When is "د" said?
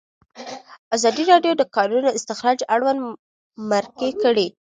1.57-1.57, 1.61-1.63